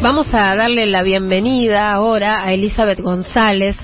Vamos 0.00 0.32
a 0.32 0.54
darle 0.54 0.86
la 0.86 1.02
bienvenida 1.02 1.90
ahora 1.90 2.44
a 2.44 2.52
Elizabeth 2.52 3.00
González. 3.00 3.74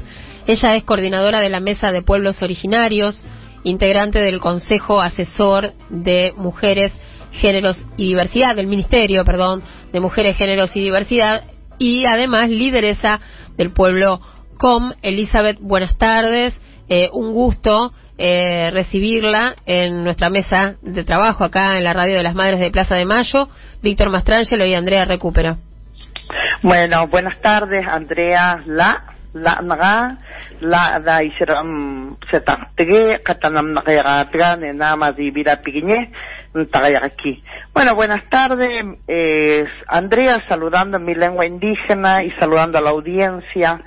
Ella 0.46 0.76
es 0.76 0.84
coordinadora 0.84 1.40
de 1.40 1.48
la 1.48 1.58
Mesa 1.58 1.90
de 1.90 2.02
Pueblos 2.02 2.36
Originarios, 2.40 3.20
integrante 3.64 4.20
del 4.20 4.38
Consejo 4.38 5.00
Asesor 5.00 5.72
de 5.90 6.32
Mujeres, 6.36 6.92
Géneros 7.32 7.84
y 7.96 8.06
Diversidad, 8.06 8.54
del 8.54 8.68
Ministerio, 8.68 9.24
perdón, 9.24 9.64
de 9.92 9.98
Mujeres, 9.98 10.36
Géneros 10.36 10.74
y 10.76 10.80
Diversidad, 10.80 11.42
y 11.80 12.06
además 12.06 12.48
lideresa 12.48 13.20
del 13.56 13.72
pueblo 13.72 14.20
COM. 14.56 14.92
Elizabeth, 15.02 15.58
buenas 15.60 15.98
tardes. 15.98 16.54
Eh, 16.88 17.10
un 17.12 17.32
gusto 17.32 17.92
eh, 18.18 18.70
recibirla 18.72 19.56
en 19.66 20.04
nuestra 20.04 20.30
mesa 20.30 20.76
de 20.80 21.02
trabajo 21.02 21.42
acá 21.42 21.76
en 21.76 21.82
la 21.82 21.92
Radio 21.92 22.14
de 22.14 22.22
las 22.22 22.36
Madres 22.36 22.60
de 22.60 22.70
Plaza 22.70 22.94
de 22.94 23.04
Mayo. 23.04 23.48
Víctor 23.82 24.10
Mastrangelo 24.10 24.64
y 24.64 24.74
Andrea 24.74 25.04
Recupera. 25.04 25.58
Bueno, 26.62 27.06
buenas 27.08 27.40
tardes, 27.40 27.86
Andrea. 27.86 28.62
La 28.66 29.14
la 29.34 31.00
da 31.00 31.22
isiram 31.22 32.16
setarte 32.30 33.18
katanam 33.24 33.72
naga 33.72 34.56
ne 34.56 34.72
nama 34.72 35.12
di 35.12 35.30
vida 35.30 35.56
piquiñe 35.56 36.10
aquí. 37.02 37.42
Bueno, 37.72 37.96
buenas 37.96 38.28
tardes, 38.30 38.70
eh, 39.08 39.66
Andrea 39.88 40.40
saludando 40.48 40.98
en 40.98 41.04
mi 41.04 41.14
lengua 41.14 41.46
indígena 41.46 42.22
y 42.22 42.30
saludando 42.38 42.78
a 42.78 42.80
la 42.80 42.90
audiencia, 42.90 43.80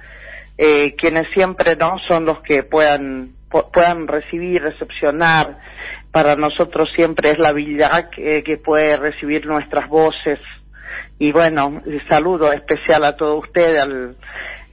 eh, 0.58 0.94
quienes 0.98 1.30
siempre 1.34 1.78
no 1.78 1.98
son 2.08 2.26
los 2.26 2.42
que 2.42 2.64
puedan 2.64 3.32
puedan 3.50 4.08
recibir, 4.08 4.62
recepcionar. 4.62 5.58
Para 6.12 6.36
nosotros 6.36 6.90
siempre 6.94 7.32
es 7.32 7.40
la 7.40 7.54
vida 7.54 8.10
que, 8.14 8.44
que 8.44 8.58
puede 8.58 8.98
recibir 8.98 9.46
nuestras 9.46 9.88
voces. 9.88 10.40
Y 11.20 11.32
bueno, 11.32 11.82
saludo 12.08 12.52
especial 12.54 13.04
a 13.04 13.16
todos 13.16 13.44
ustedes 13.46 13.82
al, 13.82 14.16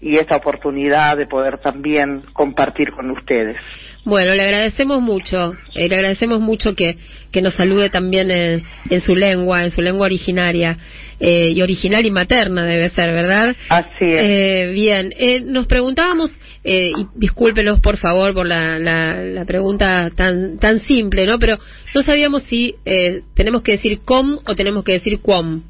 y 0.01 0.19
esta 0.19 0.37
oportunidad 0.37 1.16
de 1.16 1.27
poder 1.27 1.59
también 1.59 2.23
compartir 2.35 2.93
con 2.93 3.10
ustedes. 3.10 3.57
Bueno, 4.05 4.35
le 4.35 4.43
agradecemos 4.43 5.01
mucho, 5.01 5.55
eh, 5.74 5.88
le 5.88 5.95
agradecemos 5.95 6.41
mucho 6.41 6.74
que, 6.74 6.99
que 7.33 7.41
nos 7.41 7.55
salude 7.55 7.88
también 7.88 8.30
en, 8.30 8.63
en 8.91 9.01
su 9.01 9.15
lengua, 9.15 9.65
en 9.65 9.71
su 9.71 9.80
lengua 9.80 10.05
originaria, 10.05 10.77
eh, 11.21 11.52
y 11.55 11.63
original 11.63 12.05
y 12.05 12.10
materna 12.10 12.66
debe 12.66 12.90
ser, 12.90 13.15
¿verdad? 13.15 13.57
Así 13.71 14.05
es. 14.05 14.21
Eh, 14.21 14.71
bien, 14.74 15.15
eh, 15.16 15.40
nos 15.40 15.66
preguntábamos, 15.66 16.30
eh, 16.65 16.90
y 16.95 17.07
discúlpenos 17.15 17.80
por 17.80 17.96
favor 17.96 18.35
por 18.35 18.46
la, 18.46 18.79
la, 18.79 19.15
la, 19.15 19.45
pregunta 19.46 20.11
tan, 20.15 20.59
tan 20.59 20.80
simple, 20.80 21.24
¿no? 21.24 21.38
Pero 21.38 21.59
no 21.95 22.02
sabíamos 22.02 22.43
si 22.45 22.74
eh, 22.85 23.23
tenemos 23.35 23.63
que 23.63 23.73
decir 23.73 24.01
com 24.05 24.38
o 24.45 24.55
tenemos 24.55 24.85
que 24.85 24.93
decir 24.93 25.21
quom. 25.21 25.63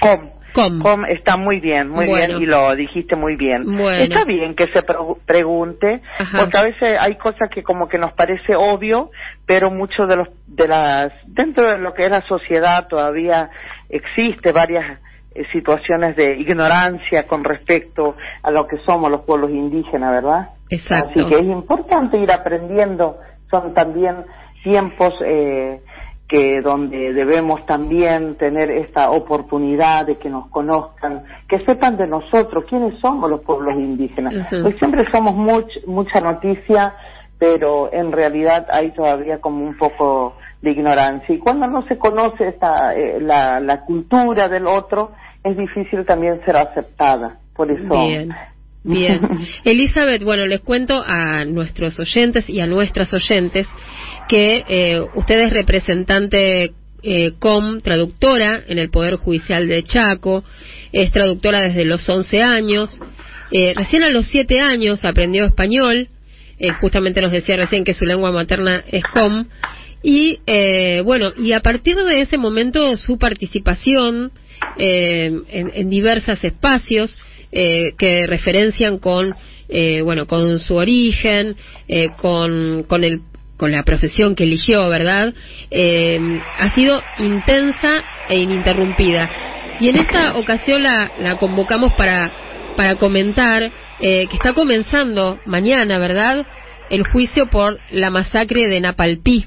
Com. 0.00 0.30
Com. 0.54 0.80
Com 0.80 1.06
está 1.06 1.36
muy 1.36 1.60
bien, 1.60 1.88
muy 1.88 2.06
Bueno. 2.06 2.38
bien 2.38 2.42
y 2.42 2.46
lo 2.46 2.74
dijiste 2.76 3.16
muy 3.16 3.36
bien. 3.36 3.64
Bueno. 3.64 4.04
Está 4.04 4.24
bien 4.24 4.54
que 4.54 4.66
se 4.66 4.82
pregunte, 5.26 6.02
Ajá. 6.18 6.40
porque 6.40 6.58
a 6.58 6.62
veces 6.64 6.98
hay 7.00 7.16
cosas 7.16 7.48
que 7.50 7.62
como 7.62 7.88
que 7.88 7.96
nos 7.98 8.12
parece 8.12 8.54
obvio, 8.54 9.10
pero 9.46 9.70
mucho 9.70 10.06
de 10.06 10.16
los 10.16 10.28
de 10.46 10.68
las 10.68 11.12
dentro 11.26 11.70
de 11.70 11.78
lo 11.78 11.94
que 11.94 12.04
es 12.04 12.10
la 12.10 12.20
sociedad 12.26 12.86
todavía 12.88 13.48
existe 13.88 14.52
varias 14.52 14.98
eh, 15.34 15.44
situaciones 15.52 16.14
de 16.16 16.36
ignorancia 16.38 17.26
con 17.26 17.42
respecto 17.44 18.16
a 18.42 18.50
lo 18.50 18.66
que 18.66 18.76
somos 18.78 19.10
los 19.10 19.22
pueblos 19.22 19.50
indígenas, 19.50 20.12
¿verdad? 20.12 20.50
Exacto. 20.68 21.20
Así 21.20 21.28
que 21.30 21.38
es 21.40 21.46
importante 21.46 22.18
ir 22.18 22.30
aprendiendo. 22.30 23.16
Son 23.50 23.72
también 23.72 24.24
tiempos 24.62 25.14
eh, 25.24 25.80
que 26.32 26.62
donde 26.62 27.12
debemos 27.12 27.66
también 27.66 28.36
tener 28.36 28.70
esta 28.70 29.10
oportunidad 29.10 30.06
de 30.06 30.16
que 30.16 30.30
nos 30.30 30.46
conozcan, 30.48 31.24
que 31.46 31.58
sepan 31.58 31.98
de 31.98 32.06
nosotros 32.06 32.64
quiénes 32.70 32.98
somos 33.00 33.28
los 33.28 33.42
pueblos 33.42 33.74
indígenas. 33.76 34.32
Pues 34.62 34.78
siempre 34.78 35.04
somos 35.12 35.34
much- 35.34 35.84
mucha 35.86 36.22
noticia, 36.22 36.94
pero 37.38 37.92
en 37.92 38.12
realidad 38.12 38.66
hay 38.70 38.92
todavía 38.92 39.42
como 39.42 39.62
un 39.62 39.76
poco 39.76 40.36
de 40.62 40.70
ignorancia. 40.70 41.34
Y 41.34 41.38
cuando 41.38 41.66
no 41.66 41.82
se 41.86 41.98
conoce 41.98 42.48
esta, 42.48 42.94
eh, 42.94 43.20
la, 43.20 43.60
la 43.60 43.84
cultura 43.84 44.48
del 44.48 44.66
otro, 44.66 45.10
es 45.44 45.54
difícil 45.54 46.06
también 46.06 46.40
ser 46.46 46.56
aceptada. 46.56 47.36
Por 47.54 47.70
eso. 47.70 47.92
Bien. 48.06 48.30
Bien. 48.84 49.20
Elizabeth, 49.64 50.22
bueno, 50.22 50.46
les 50.46 50.60
cuento 50.60 51.02
a 51.04 51.44
nuestros 51.44 51.98
oyentes 51.98 52.48
y 52.48 52.60
a 52.60 52.66
nuestras 52.66 53.12
oyentes 53.14 53.66
que 54.28 54.64
eh, 54.68 55.00
usted 55.14 55.40
es 55.40 55.52
representante 55.52 56.72
eh, 57.02 57.32
com, 57.38 57.80
traductora 57.80 58.62
en 58.66 58.78
el 58.78 58.90
Poder 58.90 59.16
Judicial 59.16 59.68
de 59.68 59.82
Chaco, 59.84 60.44
es 60.92 61.10
traductora 61.10 61.60
desde 61.62 61.84
los 61.84 62.08
11 62.08 62.42
años, 62.42 62.96
eh, 63.50 63.72
recién 63.74 64.02
a 64.02 64.10
los 64.10 64.26
7 64.28 64.60
años 64.60 65.04
aprendió 65.04 65.44
español, 65.44 66.08
eh, 66.58 66.70
justamente 66.80 67.20
nos 67.20 67.32
decía 67.32 67.56
recién 67.56 67.84
que 67.84 67.94
su 67.94 68.04
lengua 68.04 68.30
materna 68.30 68.84
es 68.90 69.02
com, 69.04 69.46
y 70.02 70.40
eh, 70.46 71.02
bueno, 71.04 71.32
y 71.36 71.52
a 71.52 71.60
partir 71.60 71.96
de 71.96 72.20
ese 72.20 72.38
momento 72.38 72.96
su 72.96 73.18
participación 73.18 74.32
eh, 74.78 75.32
en, 75.48 75.72
en 75.74 75.90
diversos 75.90 76.42
espacios 76.44 77.16
eh, 77.52 77.92
que 77.98 78.26
referencian 78.26 78.98
con 78.98 79.34
eh, 79.68 80.02
bueno 80.02 80.26
con 80.26 80.58
su 80.58 80.74
origen, 80.74 81.56
eh, 81.88 82.08
con 82.16 82.84
con 82.88 83.04
el 83.04 83.20
con 83.56 83.70
la 83.70 83.84
profesión 83.84 84.34
que 84.34 84.42
eligió, 84.42 84.88
¿verdad? 84.88 85.32
Eh, 85.70 86.18
ha 86.58 86.74
sido 86.74 87.00
intensa 87.18 88.02
e 88.28 88.38
ininterrumpida. 88.38 89.30
Y 89.78 89.88
en 89.88 89.98
esta 89.98 90.36
ocasión 90.36 90.82
la, 90.82 91.12
la 91.20 91.36
convocamos 91.36 91.92
para, 91.96 92.32
para 92.76 92.96
comentar 92.96 93.62
eh, 94.00 94.26
que 94.28 94.34
está 94.34 94.52
comenzando 94.52 95.38
mañana, 95.46 95.98
¿verdad? 95.98 96.44
El 96.90 97.04
juicio 97.12 97.46
por 97.50 97.78
la 97.92 98.10
masacre 98.10 98.66
de 98.66 98.80
Napalpí. 98.80 99.44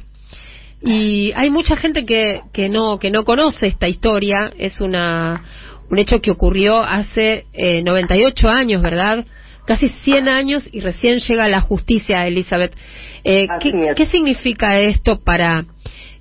Y 0.81 1.33
hay 1.35 1.49
mucha 1.49 1.75
gente 1.75 2.05
que, 2.05 2.41
que 2.53 2.69
no 2.69 2.99
que 2.99 3.11
no 3.11 3.25
conoce 3.25 3.67
esta 3.67 3.89
historia. 3.89 4.51
Es 4.57 4.79
una 4.79 5.43
un 5.89 5.99
hecho 5.99 6.21
que 6.21 6.31
ocurrió 6.31 6.77
hace 6.81 7.45
eh, 7.53 7.81
98 7.83 8.49
años, 8.49 8.81
¿verdad? 8.81 9.25
Casi 9.65 9.89
100 9.89 10.27
años 10.27 10.67
y 10.71 10.81
recién 10.81 11.19
llega 11.19 11.47
la 11.47 11.61
justicia, 11.61 12.27
Elizabeth. 12.27 12.73
Eh, 13.23 13.47
¿qué, 13.59 13.69
es. 13.69 13.95
¿Qué 13.95 14.05
significa 14.07 14.79
esto 14.79 15.19
para 15.21 15.65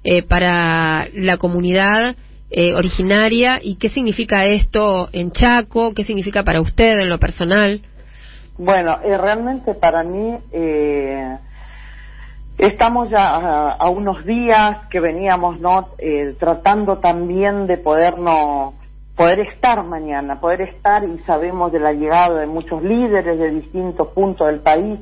eh, 0.05 0.23
para 0.23 1.09
la 1.15 1.39
comunidad 1.39 2.17
eh, 2.51 2.75
originaria 2.75 3.59
y 3.63 3.77
qué 3.77 3.89
significa 3.89 4.47
esto 4.47 5.09
en 5.13 5.33
Chaco? 5.33 5.93
¿Qué 5.95 6.05
significa 6.05 6.43
para 6.43 6.61
usted 6.61 6.99
en 6.99 7.09
lo 7.09 7.19
personal? 7.19 7.81
Bueno, 8.57 8.99
eh, 9.03 9.17
realmente 9.17 9.75
para 9.75 10.05
mí 10.05 10.37
eh, 10.53 11.37
estamos 12.59 13.11
ya 13.11 13.29
a, 13.29 13.73
a 13.73 13.89
unos 13.89 14.25
días 14.25 14.87
que 14.91 15.01
veníamos 15.01 15.59
no 15.59 15.89
Eh, 15.99 16.37
tratando 16.39 16.99
también 16.99 17.67
de 17.67 17.79
podernos 17.79 18.75
poder 19.17 19.41
estar 19.41 19.83
mañana, 19.85 20.41
poder 20.41 20.63
estar 20.63 21.05
y 21.05 21.19
sabemos 21.21 21.71
de 21.73 21.79
la 21.81 21.93
llegada 21.93 22.41
de 22.41 22.47
muchos 22.47 22.83
líderes 22.83 23.39
de 23.39 23.51
distintos 23.51 24.09
puntos 24.09 24.47
del 24.49 24.61
país, 24.61 24.99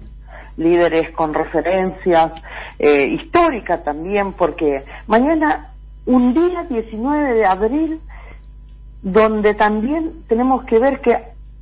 líderes 0.57 1.11
con 1.15 1.33
referencias 1.33 2.33
eh, 2.79 3.07
históricas 3.07 3.83
también, 3.85 4.35
porque 4.35 4.85
mañana 5.07 5.71
un 6.05 6.35
día 6.35 6.65
19 6.69 7.35
de 7.35 7.47
abril 7.47 8.01
donde 9.03 9.55
también 9.55 10.25
tenemos 10.29 10.65
que 10.65 10.79
ver 10.79 11.01
que 11.01 11.17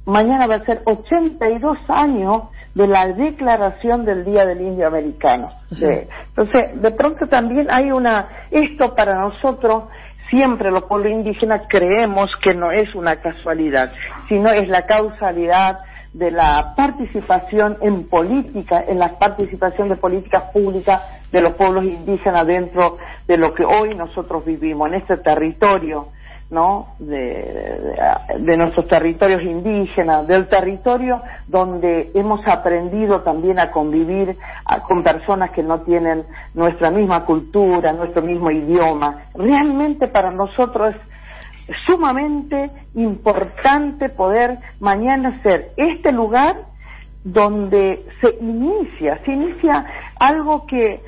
mañana 0.06 0.47
va 0.47 0.56
a 0.56 0.65
ser 0.65 0.82
82 0.84 1.78
años 1.88 2.43
de 2.75 2.87
la 2.87 3.06
declaración 3.09 4.05
del 4.05 4.25
Día 4.25 4.44
del 4.44 4.61
Indio 4.61 4.87
Americano. 4.87 5.50
De- 5.71 6.09
entonces, 6.28 6.81
de 6.81 6.91
pronto 6.93 7.27
también 7.27 7.67
hay 7.71 7.91
una, 7.91 8.28
esto 8.50 8.94
para 8.94 9.15
nosotros, 9.21 9.84
siempre 10.30 10.70
los 10.70 10.84
pueblos 10.84 11.12
indígenas 11.12 11.62
creemos 11.68 12.30
que 12.42 12.54
no 12.54 12.72
es 12.72 12.94
una 12.94 13.16
casualidad, 13.16 13.92
sino 14.28 14.50
es 14.50 14.68
la 14.68 14.87
causalidad 14.87 15.81
de 16.12 16.31
la 16.31 16.75
participación 16.76 17.76
en 17.82 18.08
política, 18.08 18.84
en 18.87 18.99
la 18.99 19.19
participación 19.19 19.88
de 19.88 19.96
políticas 19.96 20.44
públicas 20.52 21.02
de 21.31 21.40
los 21.40 21.55
pueblos 21.55 21.84
indígenas 21.84 22.46
dentro 22.46 22.96
de 23.28 23.37
lo 23.37 23.55
que 23.55 23.64
hoy 23.64 23.94
nosotros 23.94 24.44
vivimos, 24.44 24.88
en 24.88 24.94
este 24.94 25.19
territorio, 25.19 26.08
¿no? 26.50 26.88
De, 26.99 28.56
nuestros 28.56 28.88
territorios 28.88 29.43
indígenas, 29.43 30.26
del 30.26 30.49
territorio 30.49 31.23
donde 31.47 32.11
hemos 32.14 32.47
aprendido 32.47 33.20
también 33.20 33.58
a 33.58 33.70
convivir 33.70 34.37
con 34.87 35.02
personas 35.02 35.50
que 35.50 35.62
no 35.62 35.81
tienen 35.81 36.25
nuestra 36.55 36.91
misma 36.91 37.25
cultura, 37.25 37.93
nuestro 37.93 38.23
mismo 38.23 38.50
idioma. 38.50 39.26
Realmente 39.35 40.08
para 40.08 40.31
nosotros 40.31 40.94
es 41.69 41.76
sumamente 41.87 42.70
importante 42.94 44.08
poder 44.08 44.58
mañana 44.81 45.41
ser 45.43 45.70
este 45.76 46.11
lugar 46.11 46.56
donde 47.23 48.05
se 48.20 48.37
inicia, 48.41 49.20
se 49.25 49.32
inicia 49.32 49.87
algo 50.19 50.67
que 50.67 51.00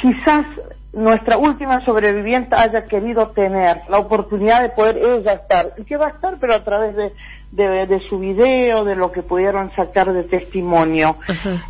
quizás 0.00 0.46
nuestra 0.92 1.36
última 1.36 1.84
sobreviviente 1.84 2.54
haya 2.56 2.84
querido 2.86 3.28
tener 3.28 3.82
la 3.88 3.98
oportunidad 3.98 4.62
de 4.62 4.70
poder 4.70 4.96
ella 4.96 5.34
estar, 5.34 5.72
y 5.76 5.84
que 5.84 5.96
va 5.96 6.06
a 6.06 6.10
estar, 6.10 6.38
pero 6.40 6.54
a 6.54 6.64
través 6.64 6.96
de, 6.96 7.12
de, 7.52 8.00
su 8.08 8.18
video, 8.18 8.84
de 8.84 8.96
lo 8.96 9.12
que 9.12 9.22
pudieron 9.22 9.70
sacar 9.72 10.12
de 10.12 10.24
testimonio. 10.24 11.16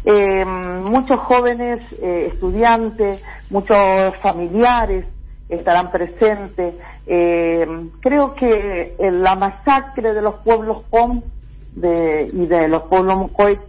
Eh, 0.04 0.44
muchos 0.44 1.18
jóvenes 1.20 1.80
eh, 2.00 2.30
estudiantes, 2.32 3.20
muchos 3.50 4.16
familiares 4.22 5.04
estarán 5.48 5.90
presentes. 5.90 6.74
Eh, 7.06 7.66
creo 8.00 8.34
que 8.34 8.94
la 8.98 9.34
masacre 9.34 10.14
de 10.14 10.22
los 10.22 10.36
pueblos 10.36 10.84
POM 10.90 11.22
de, 11.74 12.30
y 12.32 12.46
de 12.46 12.68
los 12.68 12.84
pueblos 12.84 13.16
Mocoit, 13.16 13.60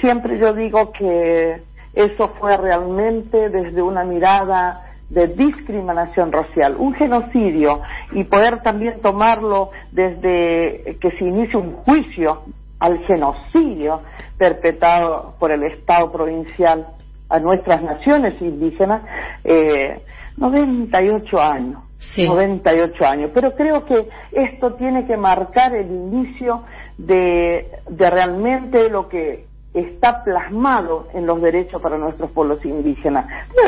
siempre 0.00 0.38
yo 0.38 0.54
digo 0.54 0.92
que 0.92 1.62
eso 1.94 2.28
fue 2.40 2.56
realmente 2.56 3.50
desde 3.50 3.82
una 3.82 4.04
mirada 4.04 4.92
de 5.10 5.26
discriminación 5.26 6.32
racial, 6.32 6.76
un 6.78 6.94
genocidio, 6.94 7.82
y 8.12 8.24
poder 8.24 8.62
también 8.62 9.00
tomarlo 9.02 9.70
desde 9.90 10.96
que 11.00 11.10
se 11.18 11.24
inicie 11.24 11.58
un 11.58 11.72
juicio 11.72 12.44
al 12.78 12.98
genocidio 13.00 14.00
perpetrado 14.38 15.34
por 15.38 15.52
el 15.52 15.64
Estado 15.64 16.10
provincial 16.10 16.86
a 17.28 17.38
nuestras 17.38 17.82
naciones 17.82 18.40
indígenas, 18.40 19.02
eh, 19.44 20.00
98 20.38 21.40
años. 21.40 21.78
98 22.16 23.06
años. 23.06 23.30
Pero 23.32 23.54
creo 23.54 23.84
que 23.84 24.08
esto 24.32 24.74
tiene 24.74 25.06
que 25.06 25.16
marcar 25.16 25.74
el 25.74 25.86
inicio 25.86 26.64
de, 26.98 27.70
de 27.88 28.10
realmente 28.10 28.88
lo 28.88 29.08
que 29.08 29.46
está 29.74 30.22
plasmado 30.22 31.08
en 31.14 31.26
los 31.26 31.40
derechos 31.40 31.80
para 31.80 31.96
nuestros 31.96 32.30
pueblos 32.30 32.64
indígenas. 32.64 33.26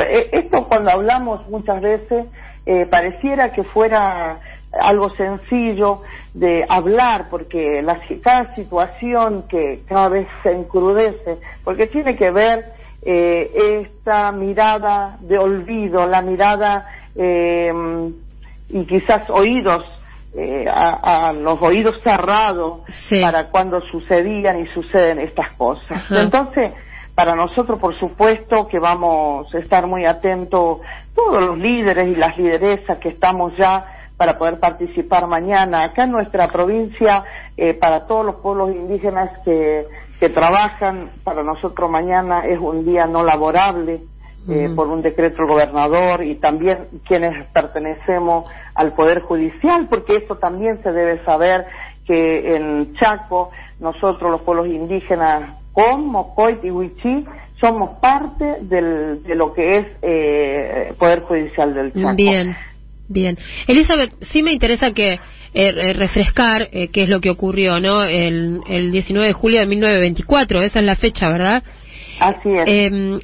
Eh, 0.09 0.29
esto 0.33 0.67
cuando 0.69 0.91
hablamos 0.91 1.49
muchas 1.49 1.81
veces 1.81 2.27
eh, 2.67 2.87
pareciera 2.87 3.53
que 3.53 3.65
fuera 3.65 4.39
algo 4.73 5.11
sencillo 5.11 6.03
de 6.35 6.65
hablar 6.69 7.27
porque 7.31 7.81
la, 7.83 8.01
cada 8.23 8.55
situación 8.55 9.45
que 9.49 9.83
cada 9.87 10.09
vez 10.09 10.29
se 10.43 10.53
encrudece, 10.53 11.39
porque 11.63 11.87
tiene 11.87 12.17
que 12.17 12.31
ver 12.31 12.73
eh, 13.03 13.83
esta 13.83 14.33
mirada 14.33 15.17
de 15.21 15.39
olvido, 15.39 16.07
la 16.07 16.23
mirada 16.23 16.87
y 17.17 18.85
quizás 18.87 19.31
oídos 19.31 19.85
eh, 20.37 20.67
a, 20.69 21.33
los 21.33 21.63
oídos 21.63 22.01
cerrados 22.03 22.81
para 23.23 23.51
cuando 23.51 23.81
sucedían 23.83 24.61
y 24.61 24.67
suceden 24.67 25.21
estas 25.21 25.53
cosas. 25.53 26.11
Entonces, 26.11 26.73
para 27.15 27.37
nosotros, 27.37 27.79
por 27.79 27.97
supuesto, 27.99 28.67
que 28.67 28.81
vamos 28.81 29.55
a 29.55 29.59
estar 29.59 29.87
muy 29.87 30.05
atentos, 30.05 30.81
todos 31.15 31.41
los 31.41 31.57
líderes 31.57 32.09
y 32.09 32.17
las 32.17 32.37
lideresas 32.37 32.99
que 32.99 33.11
estamos 33.11 33.57
ya 33.57 33.87
para 34.17 34.37
poder 34.37 34.59
participar 34.59 35.27
mañana 35.29 35.85
acá 35.85 36.05
en 36.05 36.11
nuestra 36.11 36.49
provincia, 36.49 37.25
eh, 37.57 37.75
para 37.75 38.07
todos 38.07 38.27
los 38.27 38.37
pueblos 38.37 38.71
indígenas 38.71 39.31
que, 39.45 39.87
que 40.19 40.29
trabajan, 40.31 41.11
para 41.23 41.43
nosotros 41.43 41.91
mañana 41.91 42.45
es 42.45 42.59
un 42.59 42.85
día 42.85 43.07
no 43.07 43.23
laborable, 43.23 44.01
eh, 44.47 44.71
por 44.77 44.89
un 44.89 45.01
decreto 45.01 45.39
del 45.39 45.47
gobernador 45.47 46.23
y 46.23 46.35
también 46.35 47.01
quienes 47.07 47.47
pertenecemos 47.47 48.45
al 48.75 48.93
Poder 48.93 49.21
Judicial, 49.21 49.87
porque 49.89 50.17
eso 50.17 50.37
también 50.37 50.83
se 50.83 50.93
debe 50.93 51.25
saber 51.25 51.65
que 52.07 52.55
en 52.55 52.95
Chaco 52.97 53.51
nosotros 53.81 54.31
los 54.31 54.43
pueblos 54.43 54.67
indígenas 54.67 55.57
como 55.73 56.35
Coit 56.35 56.63
y 56.63 56.71
Huichí 56.71 57.25
somos 57.59 57.99
parte 58.01 58.45
del, 58.61 59.23
de 59.23 59.35
lo 59.35 59.55
que 59.55 59.79
es 59.79 59.87
eh, 60.03 60.93
Poder 60.99 61.21
Judicial 61.21 61.73
del 61.73 61.95
Chaco. 61.95 62.15
Bien, 62.15 62.55
bien. 63.09 63.39
Elizabeth, 63.67 64.13
sí 64.31 64.43
me 64.43 64.53
interesa 64.53 64.93
que 64.93 65.19
eh, 65.55 65.93
refrescar 65.95 66.69
qué 66.69 66.91
es 67.03 67.09
lo 67.09 67.23
que 67.23 67.31
ocurrió, 67.31 67.81
¿no? 67.81 68.03
El, 68.03 68.61
el 68.69 68.93
19 68.93 69.29
de 69.29 69.33
julio 69.33 69.61
de 69.61 69.67
1924, 69.67 70.61
esa 70.61 70.81
es 70.81 70.85
la 70.85 70.97
fecha, 70.97 71.31
¿verdad? 71.31 71.63
Es. 72.67 72.67
Em, 72.67 73.21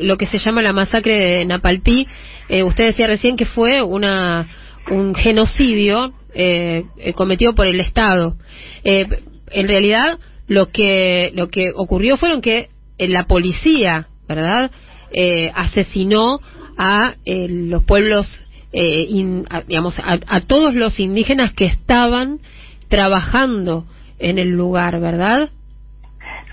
lo 0.00 0.16
que 0.16 0.26
se 0.26 0.38
llama 0.38 0.62
la 0.62 0.72
masacre 0.72 1.18
de 1.18 1.44
Napalpí, 1.44 2.06
eh, 2.48 2.62
usted 2.62 2.86
decía 2.86 3.06
recién 3.06 3.36
que 3.36 3.44
fue 3.44 3.82
una, 3.82 4.48
un 4.90 5.14
genocidio 5.14 6.12
eh, 6.34 6.84
eh, 6.98 7.12
cometido 7.12 7.54
por 7.54 7.66
el 7.66 7.80
Estado. 7.80 8.36
en 8.84 9.68
realidad, 9.68 10.18
lo 10.48 10.70
que, 10.70 11.30
lo 11.34 11.48
que 11.48 11.70
ocurrió 11.74 12.16
fueron 12.16 12.40
que 12.40 12.68
la 12.98 13.24
policía, 13.24 14.08
¿verdad?, 14.28 14.70
asesinó 15.54 16.40
a 16.78 17.14
los 17.26 17.84
pueblos, 17.84 18.26
digamos, 18.72 19.96
a 19.98 20.40
todos 20.40 20.74
los 20.74 20.98
indígenas 20.98 21.52
que 21.52 21.66
estaban 21.66 22.40
trabajando 22.88 23.84
en 24.18 24.38
el 24.38 24.50
lugar, 24.50 25.00
¿verdad? 25.00 25.50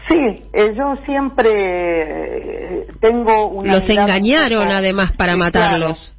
Sí, 0.09 0.43
eh, 0.53 0.73
yo 0.75 0.95
siempre 1.05 1.49
eh, 2.81 2.87
tengo 2.99 3.47
una... 3.47 3.75
Los 3.75 3.87
engañaron 3.87 4.67
además 4.69 5.11
para 5.15 5.37
matarlos. 5.37 6.15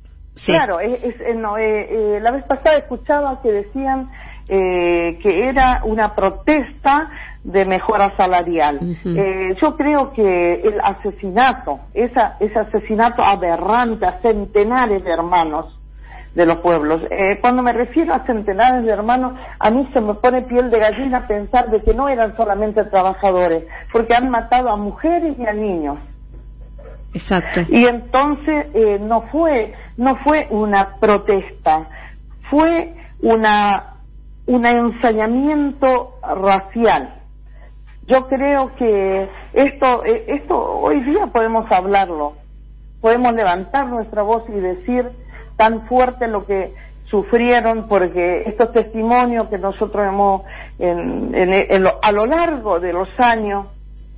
Claro, 0.46 0.78
eh, 0.80 2.20
la 2.22 2.30
vez 2.30 2.44
pasada 2.44 2.78
escuchaba 2.78 3.42
que 3.42 3.50
decían 3.50 4.10
que 4.48 5.48
era 5.48 5.82
una 5.84 6.14
protesta 6.14 7.08
de 7.44 7.64
mejora 7.64 8.16
salarial. 8.16 8.80
yo 9.60 9.76
creo 9.76 10.12
que 10.12 10.54
el 10.54 10.80
asesinato, 10.82 11.80
esa, 11.94 12.36
ese 12.40 12.58
asesinato 12.58 13.22
aberrante 13.22 14.06
a 14.06 14.20
centenares 14.20 15.04
de 15.04 15.10
hermanos, 15.12 15.79
de 16.34 16.46
los 16.46 16.60
pueblos. 16.60 17.02
Eh, 17.10 17.38
cuando 17.40 17.62
me 17.62 17.72
refiero 17.72 18.14
a 18.14 18.20
centenares 18.20 18.84
de 18.84 18.90
hermanos, 18.90 19.34
a 19.58 19.70
mí 19.70 19.88
se 19.92 20.00
me 20.00 20.14
pone 20.14 20.42
piel 20.42 20.70
de 20.70 20.78
gallina 20.78 21.26
pensar 21.26 21.70
de 21.70 21.80
que 21.80 21.94
no 21.94 22.08
eran 22.08 22.36
solamente 22.36 22.84
trabajadores, 22.84 23.64
porque 23.92 24.14
han 24.14 24.30
matado 24.30 24.70
a 24.70 24.76
mujeres 24.76 25.36
y 25.38 25.46
a 25.46 25.52
niños. 25.52 25.98
Exacto. 27.12 27.62
Y 27.68 27.86
entonces 27.86 28.66
eh, 28.74 28.98
no 29.00 29.22
fue 29.22 29.74
no 29.96 30.16
fue 30.16 30.46
una 30.50 30.96
protesta, 31.00 31.88
fue 32.48 32.94
una 33.20 33.94
un 34.46 34.64
ensañamiento 34.64 36.14
racial. 36.22 37.14
Yo 38.06 38.26
creo 38.28 38.74
que 38.76 39.28
esto 39.52 40.04
eh, 40.04 40.24
esto 40.28 40.56
hoy 40.56 41.00
día 41.00 41.26
podemos 41.26 41.70
hablarlo, 41.72 42.34
podemos 43.00 43.32
levantar 43.34 43.88
nuestra 43.88 44.22
voz 44.22 44.44
y 44.48 44.52
decir 44.52 45.10
tan 45.60 45.82
fuerte 45.82 46.26
lo 46.26 46.46
que 46.46 46.72
sufrieron 47.10 47.86
porque 47.86 48.44
estos 48.46 48.72
testimonios 48.72 49.48
que 49.48 49.58
nosotros 49.58 50.06
hemos 50.08 50.42
en, 50.78 51.86
a 52.00 52.12
lo 52.12 52.24
largo 52.24 52.80
de 52.80 52.94
los 52.94 53.08
años 53.18 53.66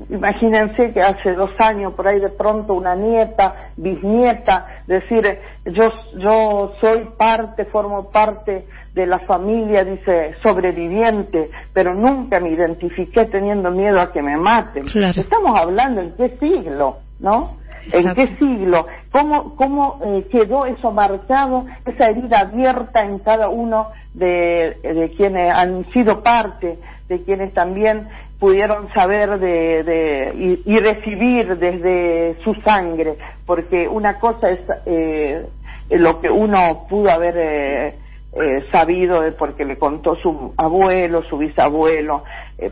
imagínense 0.09 0.93
que 0.93 1.01
hace 1.01 1.33
dos 1.33 1.51
años 1.59 1.95
por 1.95 2.07
ahí 2.07 2.21
de 2.21 2.29
pronto 2.29 2.75
una 2.75 2.95
nieta 2.95 3.73
bisnieta 3.77 4.85
decir 4.87 5.37
yo 5.65 5.91
yo 6.17 6.75
soy 6.81 7.09
parte 7.19 7.65
formo 7.65 8.09
parte 8.13 8.65
de 8.95 9.05
la 9.05 9.19
familia 9.19 9.85
dice 9.85 10.37
sobreviviente 10.45 11.51
pero 11.73 11.93
nunca 11.93 12.39
me 12.39 12.51
identifiqué 12.51 13.25
teniendo 13.25 13.73
miedo 13.73 14.01
a 14.01 14.13
que 14.13 14.23
me 14.23 14.37
maten. 14.37 14.87
Estamos 15.17 15.59
hablando 15.59 16.03
en 16.03 16.13
qué 16.13 16.37
siglo 16.39 16.99
no 17.19 17.62
¿En 17.91 18.15
qué 18.15 18.29
siglo? 18.39 18.87
¿Cómo, 19.11 19.57
cómo 19.57 20.01
eh, 20.05 20.27
quedó 20.31 20.67
eso 20.67 20.93
marcado, 20.93 21.67
esa 21.85 22.11
herida 22.11 22.41
abierta 22.41 23.01
en 23.03 23.19
cada 23.19 23.49
uno 23.49 23.89
de, 24.15 25.13
quienes 25.17 25.51
han 25.51 25.85
sido 25.87 26.23
parte, 26.23 26.79
de 27.09 27.23
quienes 27.25 27.53
también 27.55 28.09
pudieron 28.39 28.89
saber 28.93 29.39
de, 29.39 29.83
de 29.83 30.63
y, 30.65 30.79
recibir 30.79 31.57
desde 31.59 32.37
su 32.45 32.55
sangre? 32.57 33.17
Porque 33.47 33.89
una 33.89 34.19
cosa 34.19 34.51
es 34.51 34.61
eh, 34.87 35.47
lo 35.91 36.21
que 36.21 36.31
uno 36.31 36.87
pudo 36.89 37.11
haber 37.11 37.35
eh, 37.37 37.95
eh 38.35 38.65
sabido 38.71 39.23
porque 39.37 39.65
le 39.65 39.77
contó 39.77 40.15
su 40.15 40.55
abuelo, 40.57 41.23
su 41.25 41.37
bisabuelo, 41.37 42.23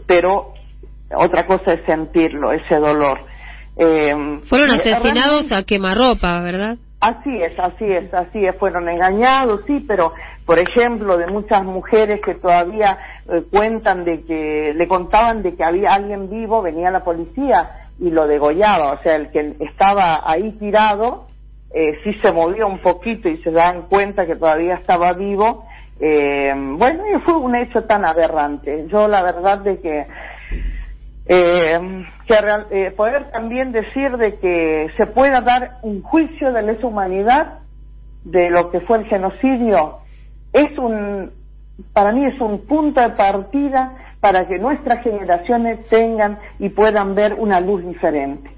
pero 0.06 0.54
otra 1.14 1.44
cosa 1.46 1.72
es 1.72 1.84
sentirlo, 1.84 2.52
ese 2.52 2.76
dolor. 2.76 3.18
Eh, 3.76 4.40
Fueron 4.48 4.70
asesinados 4.70 5.50
a 5.52 5.64
quemarropa, 5.64 6.42
¿verdad? 6.42 6.76
Así 7.00 7.34
es, 7.42 7.58
así 7.58 7.84
es, 7.86 8.12
así 8.12 8.44
es. 8.44 8.54
Fueron 8.56 8.86
engañados, 8.88 9.62
sí, 9.66 9.82
pero, 9.88 10.12
por 10.44 10.58
ejemplo, 10.58 11.16
de 11.16 11.28
muchas 11.28 11.64
mujeres 11.64 12.20
que 12.22 12.34
todavía 12.34 12.98
eh, 13.26 13.42
cuentan 13.50 14.04
de 14.04 14.22
que, 14.24 14.74
le 14.76 14.86
contaban 14.86 15.42
de 15.42 15.56
que 15.56 15.64
había 15.64 15.94
alguien 15.94 16.28
vivo, 16.28 16.60
venía 16.60 16.90
la 16.90 17.02
policía 17.02 17.70
y 17.98 18.10
lo 18.10 18.26
degollaba. 18.26 18.92
O 18.92 19.02
sea, 19.02 19.16
el 19.16 19.30
que 19.30 19.56
estaba 19.60 20.20
ahí 20.24 20.52
tirado, 20.58 21.28
eh, 21.72 22.00
sí 22.04 22.12
se 22.20 22.32
movió 22.32 22.66
un 22.66 22.80
poquito 22.80 23.30
y 23.30 23.38
se 23.38 23.50
dan 23.50 23.88
cuenta 23.88 24.26
que 24.26 24.36
todavía 24.36 24.74
estaba 24.74 25.14
vivo. 25.14 25.64
Eh, 25.98 26.52
bueno, 26.54 27.02
y 27.06 27.18
fue 27.20 27.34
un 27.34 27.56
hecho 27.56 27.84
tan 27.84 28.04
aberrante. 28.04 28.86
Yo 28.88 29.08
la 29.08 29.22
verdad 29.22 29.58
de 29.58 29.80
que 29.80 30.06
Eh, 31.32 31.78
que 32.26 32.34
eh, 32.72 32.90
poder 32.90 33.30
también 33.30 33.70
decir 33.70 34.16
de 34.16 34.40
que 34.40 34.90
se 34.96 35.06
pueda 35.06 35.40
dar 35.40 35.78
un 35.82 36.02
juicio 36.02 36.52
de 36.52 36.60
lesa 36.60 36.84
humanidad 36.84 37.60
de 38.24 38.50
lo 38.50 38.72
que 38.72 38.80
fue 38.80 38.98
el 38.98 39.04
genocidio 39.04 39.98
es 40.52 40.76
un 40.76 41.30
para 41.92 42.10
mí 42.10 42.26
es 42.26 42.40
un 42.40 42.66
punto 42.66 43.00
de 43.00 43.10
partida 43.10 44.16
para 44.18 44.48
que 44.48 44.58
nuestras 44.58 45.04
generaciones 45.04 45.86
tengan 45.88 46.36
y 46.58 46.70
puedan 46.70 47.14
ver 47.14 47.34
una 47.34 47.60
luz 47.60 47.86
diferente 47.86 48.50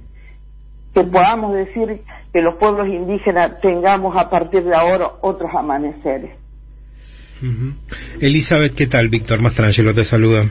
que 0.95 1.05
podamos 1.05 1.52
decir 1.55 2.00
que 2.33 2.41
los 2.41 2.55
pueblos 2.55 2.88
indígenas 2.88 3.61
tengamos 3.61 4.17
a 4.17 4.31
partir 4.31 4.64
de 4.64 4.75
ahora 4.75 5.11
otros 5.21 5.50
amaneceres. 5.55 6.31
Elizabeth, 8.19 8.75
¿qué 8.75 8.87
tal? 8.87 9.09
Víctor 9.09 9.43
Mastrangelo 9.43 9.93
te 9.93 10.05
saluda. 10.05 10.47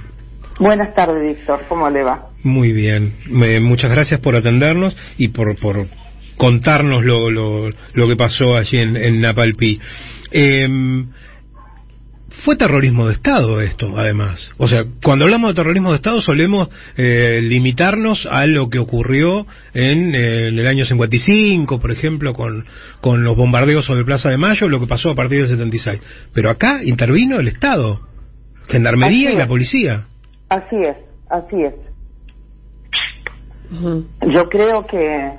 Buenas 0.60 0.93
tardes, 0.93 1.38
Víctor. 1.38 1.62
¿Cómo 1.67 1.89
le 1.89 2.03
va? 2.03 2.29
Muy 2.43 2.72
bien. 2.72 3.13
muchas 3.63 3.91
gracias 3.91 4.20
por 4.20 4.36
atendernos 4.36 4.96
y 5.17 5.29
por, 5.29 5.55
por 5.60 5.88
contarnos 6.38 7.03
lo, 7.03 7.29
lo, 7.29 7.70
lo 7.93 8.08
que 8.08 8.15
pasó 8.15 8.55
allí 8.55 8.77
en, 8.77 8.96
en 8.96 9.22
Napalpí. 9.22 9.79
Eh, 10.31 11.05
fue 12.43 12.55
terrorismo 12.55 13.08
de 13.08 13.13
Estado 13.13 13.62
esto, 13.62 13.98
además. 13.98 14.50
O 14.58 14.67
sea, 14.67 14.84
cuando 15.03 15.25
hablamos 15.25 15.51
de 15.51 15.55
terrorismo 15.55 15.91
de 15.91 15.98
Estado 15.98 16.22
solemos 16.22 16.70
eh, 16.98 17.39
limitarnos 17.43 18.27
a 18.29 18.48
lo 18.48 18.70
que 18.70 18.79
ocurrió 18.79 19.46
en, 19.74 20.15
eh, 20.15 20.48
el 20.48 20.67
año 20.67 20.86
55, 20.86 21.79
por 21.79 21.91
ejemplo, 21.91 22.34
con, 22.34 22.65
con 23.00 23.24
los 23.24 23.38
bombardeos 23.38 23.86
sobre 23.86 24.05
Plaza 24.05 24.29
de 24.29 24.38
Mayo, 24.38 24.67
lo 24.70 24.79
que 24.79 24.88
pasó 24.88 25.12
a 25.12 25.15
partir 25.15 25.41
del 25.41 25.50
76. 25.50 26.00
Pero 26.34 26.50
acá 26.50 26.84
intervino 26.84 27.39
el 27.39 27.48
Estado, 27.48 28.01
Gendarmería 28.67 29.31
y 29.31 29.38
la 29.38 29.48
policía. 29.48 30.08
Así 30.51 30.75
es, 30.75 30.98
así 31.29 31.63
es. 31.63 31.75
Yo 34.34 34.50
creo 34.50 34.86
que 34.86 35.31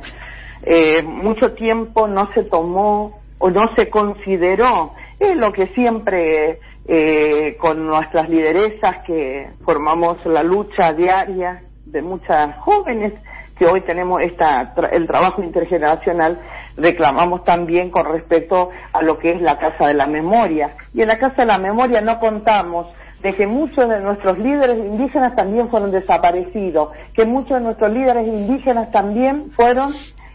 eh, 0.62 1.02
mucho 1.02 1.52
tiempo 1.52 2.08
no 2.08 2.32
se 2.32 2.44
tomó 2.44 3.20
o 3.36 3.50
no 3.50 3.74
se 3.76 3.90
consideró, 3.90 4.94
es 5.20 5.36
lo 5.36 5.52
que 5.52 5.66
siempre 5.74 6.60
eh, 6.88 7.58
con 7.60 7.86
nuestras 7.86 8.30
lideresas 8.30 9.04
que 9.06 9.50
formamos 9.66 10.24
la 10.24 10.42
lucha 10.42 10.94
diaria 10.94 11.60
de 11.84 12.00
muchas 12.00 12.56
jóvenes 12.60 13.12
que 13.58 13.66
hoy 13.66 13.82
tenemos 13.82 14.22
esta, 14.22 14.72
el 14.92 15.06
trabajo 15.06 15.42
intergeneracional, 15.42 16.40
reclamamos 16.78 17.44
también 17.44 17.90
con 17.90 18.06
respecto 18.06 18.70
a 18.94 19.02
lo 19.02 19.18
que 19.18 19.32
es 19.32 19.42
la 19.42 19.58
Casa 19.58 19.88
de 19.88 19.94
la 19.94 20.06
Memoria. 20.06 20.70
Y 20.94 21.02
en 21.02 21.08
la 21.08 21.18
Casa 21.18 21.42
de 21.42 21.46
la 21.48 21.58
Memoria 21.58 22.00
no 22.00 22.18
contamos 22.18 22.86
de 23.22 23.34
que 23.34 23.46
muchos 23.46 23.88
de 23.88 24.00
nuestros 24.00 24.38
líderes 24.38 24.78
indígenas 24.78 25.34
también 25.36 25.68
fueron 25.68 25.90
desaparecidos, 25.90 26.90
que 27.14 27.24
muchos 27.24 27.58
de 27.58 27.60
nuestros 27.60 27.92
líderes 27.92 28.26
indígenas 28.26 28.90
también 28.90 29.50
fueron 29.52 29.92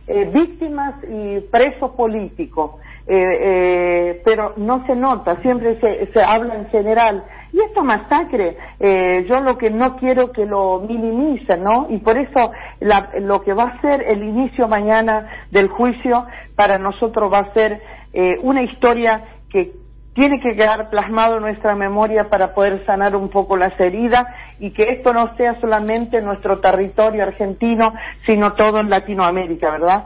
eh, 0.08 0.30
víctimas 0.34 0.96
y 1.10 1.40
presos 1.52 1.92
políticos. 1.92 2.72
Eh, 3.10 3.16
eh, 3.16 4.22
pero 4.26 4.54
no 4.58 4.86
se 4.86 4.94
nota, 4.94 5.42
siempre 5.42 5.80
se, 5.80 6.12
se, 6.12 6.22
habla 6.22 6.56
en 6.56 6.66
general. 6.68 7.24
Y 7.54 7.62
esta 7.62 7.82
masacre, 7.82 8.58
eh, 8.82 9.26
yo 9.30 9.40
lo 9.40 9.58
que 9.58 9.70
no 9.70 9.96
quiero 9.96 10.34
que 10.34 10.46
lo 10.46 10.82
minimicen, 10.82 11.64
¿no? 11.64 11.88
Y 11.90 12.00
por 12.00 12.18
eso 12.18 12.52
la, 12.82 13.12
lo 13.22 13.42
que 13.44 13.54
va 13.54 13.64
a 13.64 13.82
ser 13.82 14.04
el 14.06 14.24
inicio 14.24 14.68
mañana 14.68 15.30
del 15.52 15.70
juicio 15.70 16.26
para 16.58 16.78
nosotros 16.78 17.32
va 17.32 17.40
a 17.40 17.54
ser 17.54 17.82
eh, 18.12 18.38
una 18.42 18.62
historia 18.64 19.24
que 19.50 19.72
tiene 20.18 20.40
que 20.40 20.56
quedar 20.56 20.90
plasmado 20.90 21.36
en 21.36 21.44
nuestra 21.44 21.76
memoria 21.76 22.28
para 22.28 22.56
poder 22.56 22.84
sanar 22.88 23.16
un 23.16 23.30
poco 23.30 23.56
las 23.56 23.80
heridas 23.80 24.26
y 24.60 24.72
que 24.72 24.84
esto 24.84 25.14
no 25.14 25.36
sea 25.38 25.60
solamente 25.60 26.22
nuestro 26.22 26.60
territorio 26.60 27.24
argentino, 27.24 27.94
sino 28.26 28.54
todo 28.54 28.80
en 28.80 28.90
Latinoamérica, 28.90 29.72
¿verdad? 29.72 30.04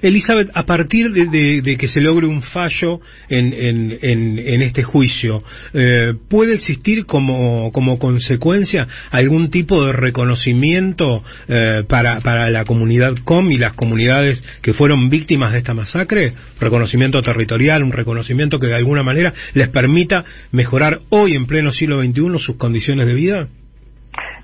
Elizabeth, 0.00 0.50
a 0.54 0.64
partir 0.64 1.10
de, 1.10 1.76
que 1.76 1.88
se 1.88 2.00
logre 2.00 2.26
un 2.26 2.42
fallo 2.42 3.00
en, 3.28 3.52
en, 3.52 4.62
este 4.62 4.82
juicio, 4.82 5.42
eh, 5.74 6.14
¿puede 6.28 6.54
existir 6.54 7.04
como, 7.04 7.70
como, 7.72 7.98
consecuencia 7.98 8.88
algún 9.10 9.50
tipo 9.50 9.84
de 9.84 9.92
reconocimiento 9.92 11.22
eh, 11.48 11.82
para, 11.86 12.20
para 12.20 12.48
la 12.50 12.64
comunidad 12.64 13.14
COM 13.24 13.50
y 13.52 13.58
las 13.58 13.74
comunidades 13.74 14.42
que 14.62 14.72
fueron 14.72 15.10
víctimas 15.10 15.52
de 15.52 15.58
esta 15.58 15.74
masacre? 15.74 16.32
¿Reconocimiento 16.58 17.20
territorial, 17.22 17.82
un 17.82 17.92
reconocimiento 17.92 18.58
que 18.58 18.68
de 18.68 18.76
alguna 18.76 19.02
manera 19.02 19.34
les 19.52 19.68
permita 19.68 20.24
mejorar 20.50 21.00
hoy 21.10 21.34
en 21.34 21.46
pleno 21.46 21.70
siglo 21.70 22.02
XXI 22.02 22.38
sus 22.38 22.56
condiciones 22.56 23.06
de 23.06 23.14
vida? 23.14 23.48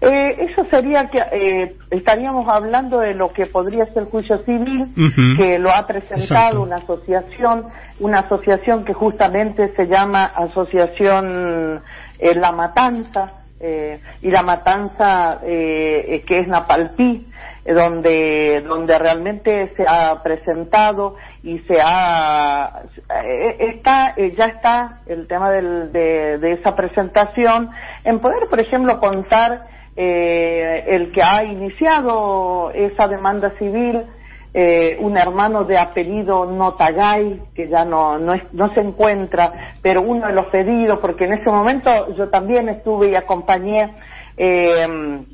Eh, 0.01 0.49
eso 0.51 0.65
sería 0.69 1.07
que 1.07 1.19
eh, 1.19 1.77
estaríamos 1.91 2.49
hablando 2.49 2.99
de 2.99 3.15
lo 3.15 3.33
que 3.33 3.47
podría 3.47 3.87
ser 3.87 3.99
el 3.99 4.09
juicio 4.09 4.39
civil, 4.39 4.93
que 5.37 5.61
lo 5.61 5.71
ha 5.71 5.87
presentado 5.87 6.63
una 6.63 6.77
asociación, 6.77 7.67
una 8.01 8.21
asociación 8.21 8.85
que 8.85 8.95
justamente 8.95 9.73
se 9.77 9.87
llama 9.87 10.25
Asociación 10.25 11.83
eh, 12.19 12.35
La 12.35 12.53
Matanza, 12.53 13.35
y 14.21 14.29
La 14.29 14.43
Matanza 14.43 15.39
que 15.41 16.25
es 16.27 16.49
Napalpí, 16.49 17.29
donde, 17.65 18.61
donde 18.67 18.99
realmente 18.99 19.73
se 19.77 19.85
ha 19.87 20.23
presentado 20.23 21.17
y 21.43 21.59
se 21.61 21.79
ha, 21.81 22.83
está, 23.59 24.15
ya 24.17 24.47
está 24.47 25.01
el 25.07 25.29
tema 25.29 25.51
del, 25.51 25.93
de, 25.93 26.39
de 26.39 26.53
esa 26.53 26.75
presentación, 26.75 27.71
en 28.05 28.19
poder, 28.19 28.49
por 28.49 28.61
ejemplo, 28.61 28.99
contar 28.99 29.67
eh, 29.95 30.85
el 30.89 31.13
que 31.13 31.23
ha 31.23 31.45
iniciado 31.45 32.71
esa 32.71 33.07
demanda 33.09 33.51
civil, 33.59 34.03
eh, 34.55 34.97
un 35.01 35.17
hermano 35.17 35.65
de 35.65 35.79
apellido 35.79 36.47
Notagay, 36.47 37.41
que 37.55 37.69
ya 37.69 37.85
no, 37.85 38.19
no, 38.19 38.35
no, 38.53 38.75
se 38.75 38.81
encuentra, 38.81 39.75
pero 39.83 40.03
uno 40.03 40.27
de 40.27 40.33
los 40.33 40.47
pedidos, 40.47 40.99
porque 41.01 41.25
en 41.25 41.35
ese 41.35 41.51
momento 41.51 42.15
yo 42.17 42.29
también 42.29 42.69
estuve 42.69 43.11
y 43.11 43.15
acompañé, 43.15 43.95
eh, 44.37 45.25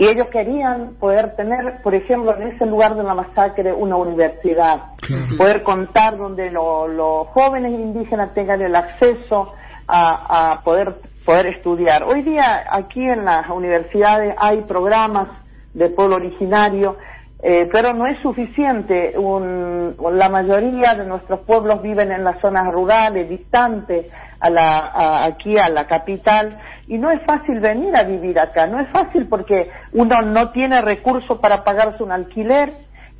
y 0.00 0.08
ellos 0.08 0.28
querían 0.28 0.94
poder 0.98 1.36
tener, 1.36 1.82
por 1.82 1.94
ejemplo, 1.94 2.34
en 2.34 2.48
ese 2.48 2.64
lugar 2.64 2.94
de 2.96 3.02
la 3.02 3.12
masacre, 3.12 3.70
una 3.70 3.96
universidad, 3.96 4.94
poder 5.36 5.62
contar 5.62 6.16
donde 6.16 6.50
los 6.50 7.28
jóvenes 7.28 7.72
indígenas 7.72 8.32
tengan 8.32 8.62
el 8.62 8.74
acceso 8.74 9.52
a, 9.86 10.52
a 10.52 10.60
poder 10.62 10.94
poder 11.26 11.48
estudiar. 11.48 12.04
Hoy 12.04 12.22
día 12.22 12.64
aquí 12.70 13.02
en 13.02 13.26
las 13.26 13.50
universidades 13.50 14.34
hay 14.38 14.62
programas 14.62 15.28
de 15.74 15.90
pueblo 15.90 16.16
originario, 16.16 16.96
eh, 17.42 17.68
pero 17.72 17.94
no 17.94 18.06
es 18.06 18.18
suficiente. 18.20 19.16
Un, 19.16 19.96
la 20.12 20.28
mayoría 20.28 20.94
de 20.94 21.06
nuestros 21.06 21.40
pueblos 21.40 21.80
viven 21.82 22.12
en 22.12 22.24
las 22.24 22.40
zonas 22.40 22.72
rurales, 22.72 23.28
distantes 23.28 24.06
a 24.40 24.50
la, 24.50 25.24
aquí 25.24 25.58
a 25.58 25.68
la 25.68 25.86
capital, 25.86 26.58
y 26.86 26.98
no 26.98 27.10
es 27.10 27.22
fácil 27.24 27.60
venir 27.60 27.96
a 27.96 28.02
vivir 28.02 28.38
acá. 28.38 28.66
No 28.66 28.80
es 28.80 28.88
fácil 28.88 29.26
porque 29.28 29.70
uno 29.92 30.22
no 30.22 30.50
tiene 30.50 30.82
recursos 30.82 31.38
para 31.38 31.62
pagarse 31.64 32.02
un 32.02 32.12
alquiler, 32.12 32.72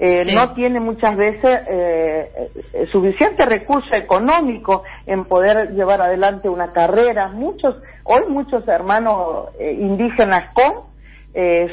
eh, 0.03 0.33
no 0.35 0.55
tiene 0.55 0.81
muchas 0.81 1.15
veces 1.15 1.61
eh, 1.69 2.51
eh, 2.73 2.87
suficiente 2.91 3.45
recurso 3.45 3.95
económico 3.95 4.83
en 5.05 5.27
poder 5.27 5.73
llevar 5.75 6.01
adelante 6.01 6.49
una 6.49 6.73
carrera. 6.73 7.29
Muchos, 7.29 7.77
hoy 8.05 8.23
muchos 8.29 8.67
hermanos 8.67 9.51
indígenas 9.61 10.55
con 10.55 10.90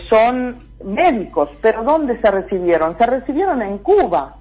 son 0.09 0.67
médicos, 0.83 1.49
pero 1.61 1.83
¿dónde 1.83 2.19
se 2.21 2.29
recibieron? 2.29 2.97
Se 2.97 3.05
recibieron 3.05 3.61
en 3.61 3.79
Cuba. 3.79 4.35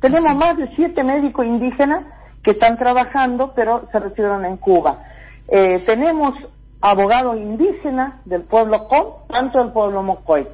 Tenemos 0.00 0.34
más 0.36 0.56
de 0.56 0.68
siete 0.74 1.02
médicos 1.02 1.44
indígenas 1.44 2.04
que 2.42 2.52
están 2.52 2.78
trabajando, 2.78 3.52
pero 3.54 3.86
se 3.92 3.98
recibieron 3.98 4.44
en 4.44 4.56
Cuba. 4.56 4.98
tenemos 5.46 6.34
abogados 6.80 7.36
indígenas 7.36 8.24
del 8.24 8.42
pueblo 8.42 8.88
con, 8.88 9.26
tanto 9.28 9.58
del 9.58 9.72
pueblo 9.72 10.02
Mocoy 10.02 10.46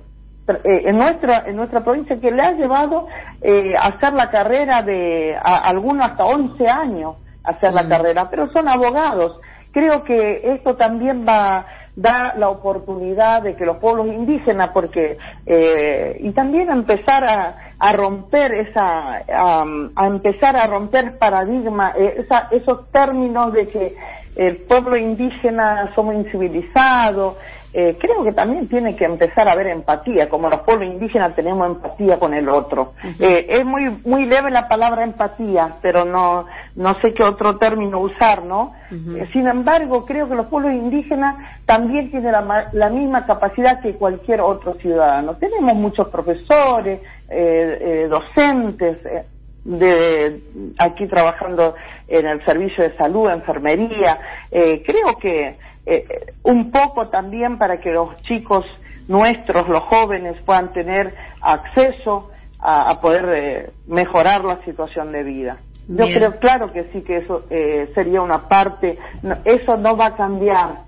eh, 0.49 0.83
en 0.87 0.97
nuestra 0.97 1.45
en 1.47 1.55
nuestra 1.55 1.85
provincia 1.85 2.19
que 2.21 2.31
le 2.31 2.43
ha 2.43 2.53
llevado 2.53 3.07
eh, 3.41 3.75
a 3.79 3.89
hacer 3.89 4.13
la 4.13 4.29
carrera 4.29 4.83
de 4.83 5.37
algunos 5.41 6.11
hasta 6.11 6.25
11 6.25 6.69
años 6.69 7.17
hacer 7.45 7.73
la 7.73 7.89
carrera, 7.89 8.29
pero 8.31 8.49
son 8.51 8.69
abogados. 8.69 9.41
Creo 9.73 10.05
que 10.05 10.41
esto 10.55 10.77
también 10.77 11.25
va 11.27 11.65
da 11.95 12.35
la 12.37 12.49
oportunidad 12.49 13.43
de 13.43 13.55
que 13.55 13.67
los 13.67 13.77
pueblos 13.77 14.07
indígenas, 14.07 14.71
porque 14.73 15.19
eh, 15.47 16.17
y 16.21 16.31
también 16.33 16.71
empezar 16.71 17.25
a, 17.25 17.75
a 17.79 17.93
romper 17.93 18.55
esa, 18.55 19.19
a, 19.29 20.07
empezar 20.07 20.57
a 20.57 20.67
romper 20.69 21.19
paradigma, 21.19 21.91
esa, 21.91 22.49
esos 22.51 22.91
términos 22.91 23.53
de 23.53 23.67
que 23.67 23.97
el 24.37 24.57
pueblo 24.59 24.97
indígena 24.97 25.93
somos 25.95 26.15
incivilizados, 26.15 27.37
eh, 27.75 27.97
creo 27.99 28.23
que 28.23 28.33
también 28.33 28.69
tiene 28.69 28.95
que 28.95 29.07
empezar 29.07 29.49
a 29.49 29.53
haber 29.53 29.69
empatía, 29.69 30.29
como 30.29 30.51
los 30.51 30.61
pueblos 30.61 30.93
indígenas 30.93 31.35
tenemos 31.35 31.67
empatía 31.67 32.19
con 32.19 32.35
el 32.35 32.49
otro. 32.49 32.93
eh, 33.19 33.47
es 33.49 33.65
muy 33.65 33.99
muy 34.05 34.27
leve 34.27 34.51
la 34.51 34.69
palabra 34.69 35.05
empatía, 35.05 35.77
pero 35.81 36.05
no 36.05 36.45
no 36.77 37.01
sé 37.01 37.15
qué 37.15 37.23
otro 37.23 37.57
término 37.57 38.01
usar, 38.01 38.45
¿no? 38.45 38.75
Eh, 38.91 39.27
sin 39.33 39.49
embargo, 39.49 40.05
creo 40.05 40.29
que 40.29 40.35
los 40.35 40.49
pueblos 40.49 40.73
indígenas 40.75 41.37
también 41.65 42.11
tienen 42.11 42.33
la, 42.33 42.69
la 42.73 42.91
misma 42.91 43.25
capacidad 43.25 43.81
que 43.81 43.95
cualquier 43.95 44.43
otro 44.43 44.75
ciudadano. 44.75 45.37
Tenemos 45.37 45.75
muchos 45.75 46.09
profesores, 46.09 47.01
eh, 47.31 47.79
eh, 47.81 48.09
docentes, 48.09 48.99
eh, 49.07 49.25
de 49.65 50.41
aquí 50.79 51.07
trabajando 51.07 51.75
en 52.09 52.27
el 52.27 52.45
servicio 52.45 52.85
de 52.85 52.97
salud, 52.97 53.31
enfermería. 53.31 54.19
Eh, 54.51 54.83
creo 54.85 55.17
que 55.21 55.57
eh, 55.87 56.07
un 56.45 56.71
poco 56.71 57.09
también 57.09 57.59
para 57.59 57.81
que 57.81 57.91
los 57.91 58.21
chicos 58.23 58.67
nuestros, 59.09 59.69
los 59.69 59.83
jóvenes, 59.83 60.37
puedan 60.45 60.73
tener 60.73 61.15
acceso 61.41 62.31
a, 62.61 62.91
a 62.91 63.01
poder 63.01 63.29
eh, 63.35 63.71
mejorar 63.87 64.45
la 64.45 64.63
situación 64.65 65.13
de 65.13 65.23
vida. 65.23 65.59
Yo 65.89 66.07
Bien. 66.07 66.15
creo, 66.15 66.39
claro 66.39 66.73
que 66.73 66.85
sí 66.93 67.03
que 67.03 67.19
eso 67.19 67.45
eh, 67.51 67.91
sería 67.95 68.23
una 68.23 68.49
parte, 68.49 68.99
no, 69.23 69.37
eso 69.45 69.77
no 69.77 69.97
va 69.97 70.07
a 70.07 70.17
cambiar 70.17 70.85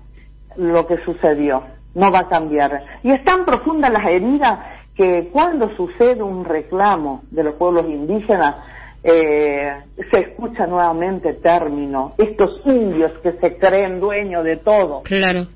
lo 0.55 0.87
que 0.87 0.97
sucedió, 1.03 1.63
no 1.93 2.11
va 2.11 2.19
a 2.19 2.29
cambiar. 2.29 2.81
Y 3.03 3.11
es 3.11 3.23
tan 3.25 3.43
profunda 3.43 3.89
las 3.89 4.05
heridas 4.05 4.59
que 4.95 5.29
cuando 5.31 5.75
sucede 5.75 6.23
un 6.23 6.45
reclamo 6.45 7.23
de 7.31 7.43
los 7.43 7.55
pueblos 7.55 7.85
indígenas, 7.89 8.55
eh, 9.03 9.71
se 10.09 10.19
escucha 10.19 10.65
nuevamente 10.65 11.29
el 11.29 11.41
término, 11.41 12.13
estos 12.17 12.61
indios 12.65 13.11
que 13.21 13.33
se 13.33 13.57
creen 13.57 13.99
dueños 13.99 14.43
de 14.43 14.57
todo. 14.57 15.03
Claro. 15.03 15.47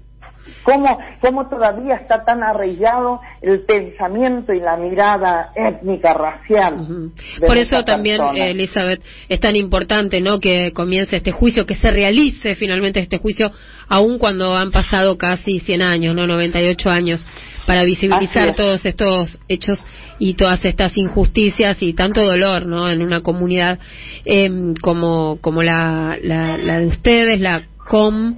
¿Cómo, 0.63 0.99
¿Cómo 1.21 1.47
todavía 1.47 1.95
está 1.95 2.23
tan 2.25 2.43
arraigado 2.43 3.21
el 3.41 3.61
pensamiento 3.61 4.53
y 4.53 4.59
la 4.59 4.77
mirada 4.77 5.51
étnica, 5.55 6.13
racial? 6.13 7.11
Por 7.39 7.57
eso 7.57 7.83
también, 7.83 8.21
eh, 8.35 8.51
Elizabeth, 8.51 9.01
es 9.27 9.39
tan 9.39 9.55
importante 9.55 10.21
¿no? 10.21 10.39
que 10.39 10.71
comience 10.73 11.15
este 11.15 11.31
juicio, 11.31 11.65
que 11.65 11.75
se 11.75 11.91
realice 11.91 12.55
finalmente 12.55 12.99
este 12.99 13.17
juicio, 13.17 13.51
aun 13.87 14.19
cuando 14.19 14.55
han 14.55 14.71
pasado 14.71 15.17
casi 15.17 15.59
100 15.59 15.81
años, 15.81 16.15
no 16.15 16.27
98 16.27 16.89
años, 16.89 17.25
para 17.69 17.83
visibilizar 17.83 18.47
es. 18.47 18.55
todos 18.55 18.83
estos 18.83 19.37
hechos 19.47 19.77
y 20.17 20.33
todas 20.33 20.59
estas 20.65 20.97
injusticias 20.97 21.77
y 21.83 21.93
tanto 21.93 22.25
dolor 22.25 22.65
¿no? 22.65 22.89
en 22.89 23.03
una 23.03 23.21
comunidad 23.21 23.77
em, 24.25 24.73
como, 24.73 25.37
como 25.39 25.61
la, 25.61 26.17
la, 26.19 26.57
la 26.57 26.79
de 26.79 26.87
ustedes, 26.87 27.39
la 27.39 27.67
COM 27.87 28.37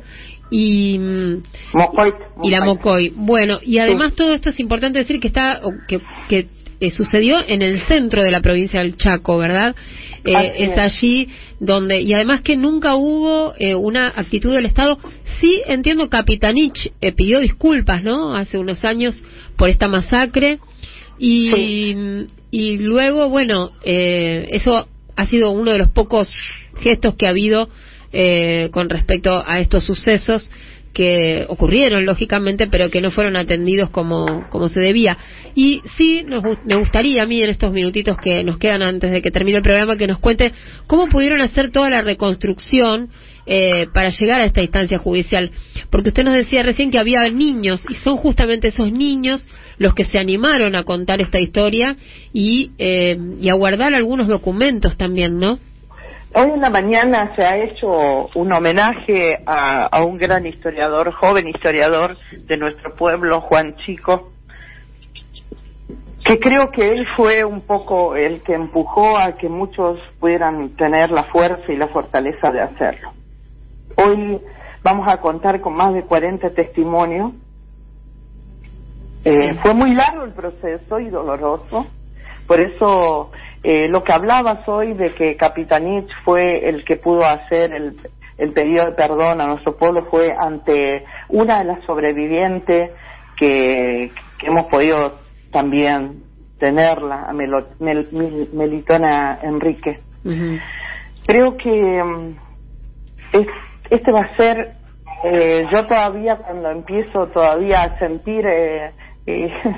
y, 0.50 1.00
mm, 1.00 1.43
y 2.43 2.50
la. 2.50 2.65
Mocoy. 2.65 3.13
Bueno, 3.15 3.59
y 3.63 3.77
además 3.77 4.15
todo 4.15 4.33
esto 4.33 4.50
es 4.50 4.59
importante 4.59 5.00
decir 5.00 5.21
que 5.21 5.29
está 5.29 5.61
que, 5.88 6.01
que 6.27 6.47
eh, 6.81 6.91
sucedió 6.91 7.38
en 7.47 7.61
el 7.61 7.85
centro 7.85 8.23
de 8.23 8.31
la 8.31 8.41
provincia 8.41 8.81
del 8.81 8.97
Chaco, 8.97 9.38
¿verdad? 9.38 9.77
Eh, 10.23 10.53
es. 10.57 10.77
allí 10.77 11.29
donde 11.59 12.01
y 12.01 12.13
además 12.13 12.41
que 12.41 12.55
nunca 12.55 12.95
hubo 12.95 13.53
eh, 13.57 13.75
una 13.75 14.07
actitud 14.07 14.53
del 14.53 14.65
Estado. 14.65 14.99
Sí 15.39 15.61
entiendo 15.65 16.09
Capitanich 16.09 16.91
eh, 17.01 17.11
pidió 17.11 17.39
disculpas, 17.39 18.03
¿no? 18.03 18.35
Hace 18.35 18.57
unos 18.57 18.83
años 18.83 19.23
por 19.57 19.69
esta 19.69 19.87
masacre 19.87 20.59
y 21.17 22.27
y 22.51 22.77
luego 22.77 23.29
bueno 23.29 23.71
eh, 23.83 24.47
eso 24.51 24.87
ha 25.15 25.25
sido 25.27 25.51
uno 25.51 25.71
de 25.71 25.77
los 25.79 25.89
pocos 25.89 26.31
gestos 26.79 27.15
que 27.15 27.25
ha 27.25 27.29
habido 27.29 27.69
eh, 28.11 28.69
con 28.71 28.89
respecto 28.89 29.43
a 29.45 29.59
estos 29.59 29.85
sucesos 29.85 30.51
que 30.93 31.45
ocurrieron 31.48 32.05
lógicamente 32.05 32.67
pero 32.67 32.89
que 32.89 33.01
no 33.01 33.12
fueron 33.12 33.36
atendidos 33.36 33.89
como, 33.89 34.48
como 34.50 34.69
se 34.69 34.79
debía 34.79 35.17
y 35.55 35.81
sí 35.98 36.24
nos, 36.27 36.43
me 36.65 36.75
gustaría 36.75 37.24
a 37.24 37.25
mí 37.25 37.41
en 37.41 37.50
estos 37.50 37.71
minutitos 37.71 38.17
que 38.17 38.43
nos 38.43 38.57
quedan 38.57 38.81
antes 38.81 39.12
de 39.12 39.21
que 39.21 39.31
termine 39.31 39.57
el 39.57 39.63
programa 39.63 39.98
que 39.98 40.07
nos 40.07 40.19
cuente 40.19 40.53
cómo 40.88 41.07
pudieron 41.07 41.41
hacer 41.41 41.71
toda 41.71 41.89
la 41.89 42.01
reconstrucción 42.01 43.10
eh, 43.45 43.88
para 43.93 44.10
llegar 44.10 44.41
a 44.41 44.45
esta 44.45 44.62
instancia 44.62 44.98
judicial 44.98 45.51
porque 45.89 46.10
usted 46.10 46.24
nos 46.24 46.33
decía 46.33 46.63
recién 46.63 46.91
que 46.91 47.00
había 47.00 47.27
niños 47.29 47.83
y 47.89 47.95
son 47.95 48.17
justamente 48.17 48.67
esos 48.67 48.91
niños 48.91 49.48
los 49.77 49.95
que 49.95 50.05
se 50.05 50.19
animaron 50.19 50.75
a 50.75 50.83
contar 50.83 51.21
esta 51.21 51.39
historia 51.39 51.98
y, 52.33 52.71
eh, 52.77 53.17
y 53.41 53.50
a 53.50 53.53
guardar 53.55 53.95
algunos 53.95 54.27
documentos 54.27 54.95
también, 54.95 55.39
¿no? 55.39 55.60
Hoy 56.33 56.50
en 56.50 56.61
la 56.61 56.69
mañana 56.69 57.35
se 57.35 57.43
ha 57.43 57.57
hecho 57.57 58.29
un 58.35 58.53
homenaje 58.53 59.43
a, 59.45 59.88
a 59.88 60.05
un 60.05 60.17
gran 60.17 60.45
historiador, 60.45 61.11
joven 61.11 61.50
historiador 61.50 62.15
de 62.31 62.55
nuestro 62.55 62.95
pueblo, 62.95 63.41
Juan 63.41 63.75
Chico, 63.85 64.31
que 66.24 66.39
creo 66.39 66.72
que 66.72 66.87
él 66.87 67.05
fue 67.17 67.44
un 67.44 67.61
poco 67.61 68.15
el 68.15 68.41
que 68.44 68.53
empujó 68.53 69.17
a 69.17 69.33
que 69.33 69.50
muchos 69.50 70.00
pudieran 70.22 70.70
tener 70.77 71.11
la 71.11 71.24
fuerza 71.25 71.70
y 71.70 71.75
la 71.75 71.89
fortaleza 71.89 72.50
de 72.50 72.61
hacerlo. 72.61 73.11
Hoy 73.98 74.39
vamos 74.83 75.07
a 75.09 75.17
contar 75.17 75.59
con 75.59 75.74
más 75.74 75.94
de 75.94 76.03
40 76.03 76.51
testimonios. 76.51 77.33
Eh. 79.25 79.53
Fue 79.61 79.74
muy 79.74 79.94
largo 79.94 80.24
el 80.24 80.31
proceso 80.31 81.00
y 81.00 81.09
doloroso. 81.09 81.85
Por 82.51 82.59
eso 82.59 83.31
eh, 83.64 83.87
lo 83.87 84.03
que 84.03 84.11
hablabas 84.11 84.68
hoy 84.68 84.92
de 84.94 85.14
que 85.16 85.37
Capitanich 85.37 86.09
fue 86.25 86.68
el 86.68 86.83
que 86.83 86.98
pudo 86.98 87.24
hacer 87.25 87.72
el, 87.74 87.96
el 88.37 88.51
pedido 88.51 88.87
de 88.87 88.92
perdón 88.92 89.40
a 89.40 89.46
nuestro 89.48 89.77
pueblo 89.77 90.03
fue 90.11 90.35
ante 90.37 91.05
una 91.29 91.59
de 91.59 91.64
las 91.64 91.81
sobrevivientes 91.85 92.92
que, 93.37 94.11
que 94.37 94.48
hemos 94.48 94.66
podido 94.66 95.22
también 95.50 96.24
tenerla, 96.59 97.24
a 97.29 97.31
Melo- 97.31 97.70
Mel- 97.79 98.09
Melitona 98.51 99.40
Enrique. 99.44 100.01
Creo 101.25 101.55
que 101.55 102.03
mm, 102.03 102.35
es- 103.31 103.48
este 103.90 104.11
va 104.11 104.24
a 104.24 104.35
ser, 104.35 104.74
eh, 105.24 105.68
yo 105.72 105.85
todavía 105.87 106.35
cuando 106.35 106.70
empiezo 106.70 107.27
todavía 107.27 107.83
a 107.83 107.98
sentir 107.98 108.46
eh, 108.46 108.92
eh, 109.25 109.53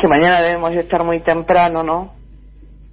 que 0.00 0.06
mañana 0.06 0.40
debemos 0.40 0.72
estar 0.72 1.04
muy 1.04 1.20
temprano, 1.20 1.82
¿no? 1.82 2.12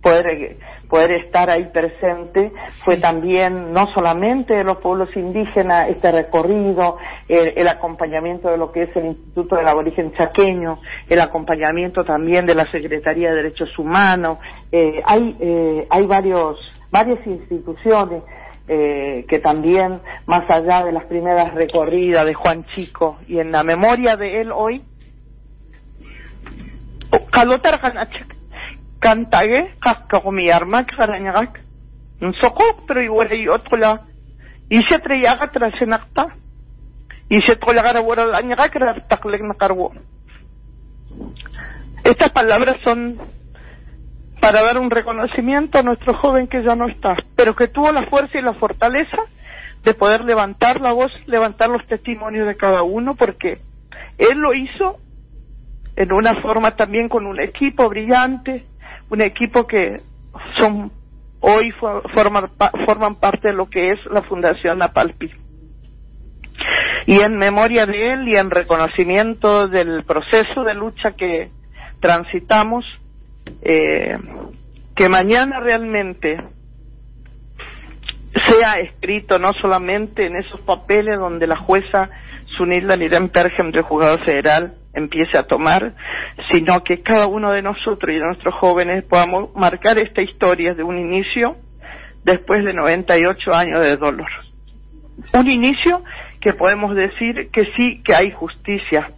Poder, 0.02 0.58
poder 0.88 1.12
estar 1.14 1.50
ahí 1.50 1.66
presente 1.74 2.52
fue 2.84 2.98
también 2.98 3.74
no 3.74 3.88
solamente 3.88 4.56
de 4.56 4.64
los 4.64 4.78
pueblos 4.78 5.10
indígenas 5.16 5.90
este 5.90 6.12
recorrido, 6.12 6.98
el, 7.28 7.54
el 7.56 7.68
acompañamiento 7.68 8.50
de 8.50 8.58
lo 8.58 8.72
que 8.72 8.84
es 8.84 8.96
el 8.96 9.08
Instituto 9.08 9.56
del 9.56 9.68
Aborigen 9.68 10.14
Chaqueño, 10.14 10.80
el 11.10 11.20
acompañamiento 11.20 12.04
también 12.04 12.46
de 12.46 12.54
la 12.54 12.70
Secretaría 12.72 13.30
de 13.30 13.38
Derechos 13.38 13.78
Humanos, 13.80 14.38
eh, 14.72 15.02
hay, 15.04 15.36
eh, 15.40 15.88
hay 15.90 16.06
varios, 16.06 16.60
varias 16.92 17.26
instituciones 17.26 18.22
eh, 18.68 19.26
que 19.28 19.40
también, 19.40 20.02
más 20.28 20.50
allá 20.50 20.84
de 20.84 20.92
las 20.92 21.06
primeras 21.06 21.54
recorridas 21.56 22.26
de 22.26 22.36
Juan 22.36 22.66
Chico 22.76 23.18
y 23.28 23.40
en 23.40 23.52
la 23.52 23.64
memoria 23.64 24.18
de 24.18 24.42
él 24.42 24.52
hoy, 24.52 24.84
y 33.36 33.48
otro 33.48 33.78
ishe 34.70 35.00
treyaga 35.00 35.48
trasenakta 35.52 36.28
ishe 37.30 37.56
tolagara 37.58 38.02
wara 38.02 38.38
anyagak 38.38 38.74
taklek 39.08 39.42
nakarwo 39.42 39.94
estas 42.04 42.32
palabras 42.32 42.78
son 42.84 43.18
para 44.46 44.62
dar 44.62 44.78
un 44.78 44.92
reconocimiento 44.92 45.80
a 45.80 45.82
nuestro 45.82 46.14
joven 46.14 46.48
que 46.48 46.62
ya 46.62 46.76
no 46.76 46.88
está, 46.88 47.16
pero 47.36 47.56
que 47.56 47.68
tuvo 47.68 47.92
la 47.92 48.06
fuerza 48.06 48.38
y 48.38 48.44
la 48.44 48.54
fortaleza 48.54 49.18
de 49.84 49.94
poder 49.96 50.24
levantar 50.24 50.82
la 50.82 50.92
voz, 50.94 51.12
levantar 51.26 51.70
los 51.70 51.84
testimonios 51.88 52.46
de 52.46 52.56
cada 52.56 52.84
uno, 52.84 53.16
porque 53.16 53.60
él 54.20 54.38
lo 54.38 54.54
hizo 54.54 54.98
en 55.96 56.12
una 56.12 56.42
forma 56.42 56.76
también 56.76 57.08
con 57.10 57.26
un 57.26 57.40
equipo 57.40 57.88
brillante, 57.90 58.66
un 59.10 59.22
equipo 59.22 59.66
que 59.66 60.02
son 60.58 60.92
hoy 61.40 61.72
fo- 61.80 62.02
forman, 62.14 62.50
forman 62.86 63.16
parte 63.16 63.50
de 63.50 63.54
lo 63.54 63.70
que 63.70 63.92
es 63.92 64.00
la 64.08 64.22
Fundación 64.24 64.80
Napalpi. 64.80 65.32
Y 67.08 67.20
en 67.22 67.38
memoria 67.38 67.86
de 67.86 68.14
él 68.14 68.28
y 68.28 68.36
en 68.36 68.50
reconocimiento 68.50 69.68
del 69.68 70.04
proceso 70.06 70.64
de 70.64 70.74
lucha 70.74 71.12
que 71.12 71.50
transitamos, 72.00 72.84
eh, 73.62 74.18
que 74.96 75.08
mañana 75.08 75.60
realmente 75.60 76.38
sea 78.50 78.80
escrito 78.80 79.38
no 79.38 79.54
solamente 79.54 80.26
en 80.26 80.36
esos 80.36 80.60
papeles 80.62 81.20
donde 81.20 81.48
la 81.48 81.58
jueza 81.58 82.10
Sunilda 82.58 82.96
Nirem 82.96 83.30
Pergem 83.30 83.72
del 83.72 83.84
juzgado 83.84 84.18
federal 84.20 84.76
empiece 84.96 85.38
a 85.38 85.44
tomar, 85.44 85.94
sino 86.50 86.84
que 86.84 87.02
cada 87.02 87.28
uno 87.28 87.52
de 87.52 87.62
nosotros 87.62 88.10
y 88.10 88.16
de 88.16 88.26
nuestros 88.26 88.56
jóvenes 88.56 89.04
podamos 89.04 89.54
marcar 89.56 89.98
esta 89.98 90.22
historia 90.22 90.74
de 90.74 90.84
un 90.84 90.98
inicio 90.98 91.58
después 92.24 92.64
de 92.66 92.74
98 92.74 93.54
años 93.54 93.82
de 93.82 93.98
dolor. 93.98 94.30
un 95.34 95.48
inicio 95.48 96.04
que 96.42 96.54
podemos 96.54 96.96
decir 96.96 97.50
que 97.52 97.66
sí, 97.76 98.02
que 98.04 98.14
hay 98.16 98.32
justicia, 98.32 99.12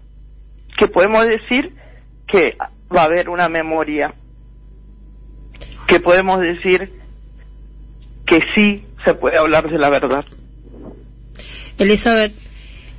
que 0.77 0.87
podemos 0.87 1.25
decir 1.25 1.73
que 2.27 2.57
va 2.93 3.01
a 3.01 3.05
haber 3.05 3.29
una 3.29 3.47
memoria, 3.47 4.13
que 5.87 5.99
podemos 5.99 6.39
decir 6.39 6.91
que 8.25 8.39
sí 8.53 8.85
se 9.05 9.13
puede 9.13 9.37
hablar 9.37 9.69
de 9.69 9.77
la 9.77 9.89
verdad. 9.89 10.25
Elizabeth, 11.77 12.33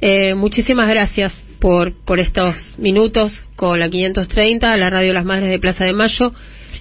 eh, 0.00 0.34
muchísimas 0.34 0.88
gracias 0.88 1.47
por, 1.58 1.94
por 2.04 2.20
estos 2.20 2.54
minutos 2.78 3.32
con 3.56 3.78
la 3.78 3.88
530, 3.88 4.76
la 4.76 4.90
radio 4.90 5.12
Las 5.12 5.24
Madres 5.24 5.50
de 5.50 5.58
Plaza 5.58 5.84
de 5.84 5.92
Mayo. 5.92 6.32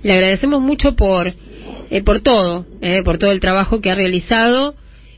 Le 0.03 0.13
agradecemos 0.13 0.61
mucho 0.61 0.95
por, 0.95 1.33
eh, 1.89 2.03
por 2.03 2.21
todo, 2.21 2.65
eh, 2.81 3.01
por 3.03 3.17
todo 3.17 3.31
el 3.31 3.39
trabajo 3.39 3.81
que 3.81 3.89
ha 3.89 3.95
realizado 3.95 4.75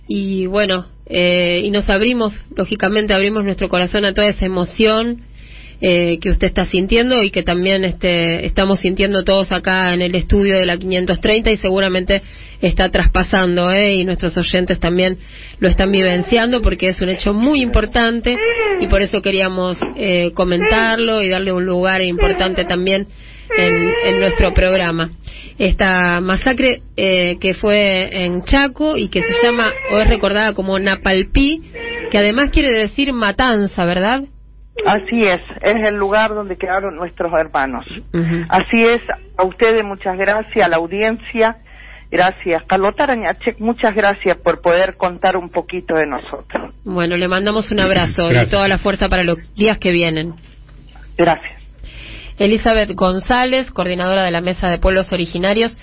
y 0.08 0.46
bueno, 0.48 0.86
eh, 1.06 1.62
y 1.64 1.72
nos 1.72 1.90
abrimos, 1.90 2.34
lógicamente 2.56 3.14
abrimos 3.14 3.44
nuestro 3.44 3.70
corazón 3.70 4.06
a 4.06 4.14
toda 4.14 4.30
esa 4.30 4.46
emoción 4.46 5.24
eh, 5.82 6.20
que 6.20 6.30
usted 6.30 6.48
está 6.48 6.66
sintiendo 6.66 7.24
y 7.24 7.32
que 7.32 7.44
también 7.44 7.86
este, 7.86 8.46
estamos 8.46 8.80
sintiendo 8.80 9.24
todos 9.24 9.52
acá 9.52 9.94
en 9.94 10.02
el 10.02 10.14
estudio 10.16 10.58
de 10.58 10.66
la 10.66 10.78
530 10.78 11.52
y 11.52 11.58
seguramente 11.58 12.22
está 12.62 12.90
traspasando 12.90 13.72
¿eh? 13.72 13.96
y 13.96 14.04
nuestros 14.04 14.36
oyentes 14.36 14.80
también 14.80 15.18
lo 15.60 15.70
están 15.70 15.92
vivenciando 15.92 16.62
porque 16.62 16.90
es 16.90 17.00
un 17.02 17.10
hecho 17.10 17.34
muy 17.34 17.62
importante 17.62 18.38
y 18.82 18.88
por 18.88 19.02
eso 19.02 19.22
queríamos 19.22 19.78
eh, 19.96 20.32
comentarlo 20.34 21.22
y 21.22 21.30
darle 21.30 21.54
un 21.54 21.66
lugar 21.66 22.02
importante 22.02 22.66
también 22.66 23.08
en, 23.58 23.94
en 24.06 24.20
nuestro 24.20 24.54
programa. 24.54 25.12
Esta 25.58 26.22
masacre 26.22 26.82
eh, 26.96 27.38
que 27.40 27.54
fue 27.54 28.26
en 28.26 28.44
Chaco 28.44 28.96
y 28.96 29.10
que 29.10 29.22
se 29.22 29.34
llama 29.44 29.72
o 29.92 30.00
es 30.00 30.08
recordada 30.08 30.54
como 30.54 30.80
Napalpí, 30.80 31.62
que 32.12 32.18
además 32.18 32.50
quiere 32.52 32.72
decir 32.72 33.12
matanza, 33.12 33.86
¿verdad? 33.86 34.24
Así 34.86 35.24
es, 35.24 35.42
es 35.62 35.76
el 35.86 35.96
lugar 35.96 36.34
donde 36.34 36.58
quedaron 36.58 36.96
nuestros 36.96 37.32
hermanos. 37.34 37.86
Así 38.50 38.78
es, 38.82 39.02
a 39.38 39.44
ustedes 39.44 39.84
muchas 39.84 40.18
gracias, 40.18 40.66
a 40.66 40.70
la 40.70 40.78
audiencia, 40.78 41.58
gracias. 42.12 42.64
Carlota 42.64 43.04
Arañachek, 43.04 43.60
muchas 43.60 43.94
gracias 43.96 44.38
por 44.38 44.62
poder 44.62 44.98
contar 44.98 45.38
un 45.38 45.50
poquito 45.50 45.96
de 45.96 46.08
nosotros. 46.08 46.74
Bueno, 46.84 47.18
le 47.18 47.28
mandamos 47.28 47.72
un 47.72 47.80
abrazo 47.80 48.32
y 48.32 48.50
toda 48.50 48.68
la 48.68 48.78
fuerza 48.78 49.10
para 49.10 49.24
los 49.24 49.38
días 49.56 49.78
que 49.78 49.92
vienen. 49.92 50.36
Gracias. 51.18 51.60
Elizabeth 52.38 52.96
González, 52.96 53.70
coordinadora 53.72 54.24
de 54.24 54.32
la 54.32 54.42
Mesa 54.42 54.70
de 54.70 54.78
Pueblos 54.78 55.12
Originarios. 55.12 55.76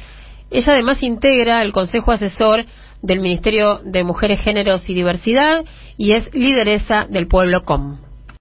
Ella 0.50 0.72
además 0.72 1.02
integra 1.02 1.60
el 1.62 1.72
Consejo 1.72 2.12
Asesor 2.12 2.64
del 3.02 3.20
Ministerio 3.20 3.80
de 3.84 4.04
Mujeres, 4.04 4.40
Géneros 4.40 4.88
y 4.88 4.94
Diversidad 4.94 5.64
y 5.98 6.12
es 6.12 6.34
lideresa 6.34 7.06
del 7.08 7.28
Pueblo 7.28 7.64
Com. 7.64 8.05